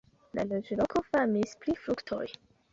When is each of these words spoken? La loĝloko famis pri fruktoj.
La 0.37 0.45
loĝloko 0.53 1.05
famis 1.11 1.55
pri 1.63 1.79
fruktoj. 1.85 2.25